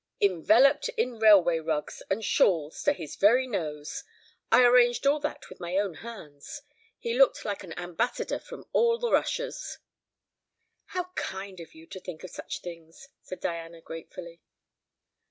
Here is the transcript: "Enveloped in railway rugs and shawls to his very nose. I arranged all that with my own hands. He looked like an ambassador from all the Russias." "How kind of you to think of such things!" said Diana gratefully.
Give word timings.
"Enveloped 0.19 0.89
in 0.97 1.19
railway 1.19 1.59
rugs 1.59 2.01
and 2.09 2.25
shawls 2.25 2.81
to 2.81 2.91
his 2.91 3.15
very 3.15 3.45
nose. 3.45 4.03
I 4.51 4.63
arranged 4.65 5.05
all 5.05 5.19
that 5.19 5.47
with 5.47 5.59
my 5.59 5.77
own 5.77 5.93
hands. 5.93 6.63
He 6.97 7.13
looked 7.15 7.45
like 7.45 7.63
an 7.63 7.77
ambassador 7.77 8.39
from 8.39 8.65
all 8.73 8.97
the 8.97 9.11
Russias." 9.11 9.77
"How 10.85 11.11
kind 11.13 11.59
of 11.59 11.75
you 11.75 11.85
to 11.85 11.99
think 11.99 12.23
of 12.23 12.31
such 12.31 12.61
things!" 12.61 13.09
said 13.21 13.41
Diana 13.41 13.79
gratefully. 13.79 14.41